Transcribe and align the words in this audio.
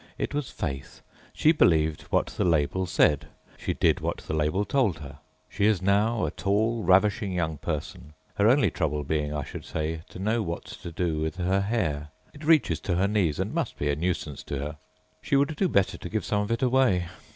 It 0.17 0.33
was 0.33 0.49
faith. 0.49 1.01
She 1.31 1.51
believed 1.51 2.01
what 2.09 2.25
the 2.25 2.43
label 2.43 2.87
said, 2.87 3.27
she 3.55 3.75
did 3.75 3.99
what 3.99 4.17
the 4.17 4.33
label 4.33 4.65
told 4.65 4.97
her. 4.97 5.19
She 5.47 5.67
is 5.67 5.79
now 5.79 6.25
a 6.25 6.31
tall, 6.31 6.81
ravishing 6.81 7.31
young 7.33 7.59
person, 7.59 8.13
her 8.33 8.47
only 8.49 8.71
trouble 8.71 9.03
being, 9.03 9.31
I 9.31 9.43
should 9.43 9.63
say, 9.63 10.01
to 10.09 10.17
know 10.17 10.41
what 10.41 10.65
to 10.65 10.91
do 10.91 11.19
with 11.21 11.35
her 11.35 11.67
hairâit 11.69 12.43
reaches 12.43 12.79
to 12.79 12.95
her 12.95 13.07
knees 13.07 13.37
and 13.39 13.53
must 13.53 13.77
be 13.77 13.91
a 13.91 13.95
nuisance 13.95 14.41
to 14.45 14.57
her. 14.57 14.77
She 15.21 15.35
would 15.35 15.55
do 15.55 15.69
better 15.69 15.99
to 15.99 16.09
give 16.09 16.25
some 16.25 16.41
of 16.41 16.51
it 16.51 16.63
away. 16.63 17.05